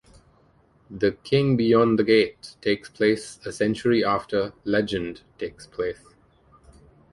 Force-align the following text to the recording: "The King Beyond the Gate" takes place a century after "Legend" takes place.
"The 0.89 1.11
King 1.11 1.55
Beyond 1.57 1.99
the 1.99 2.03
Gate" 2.03 2.55
takes 2.59 2.89
place 2.89 3.37
a 3.45 3.51
century 3.51 4.03
after 4.03 4.51
"Legend" 4.63 5.21
takes 5.37 5.67
place. 5.67 6.01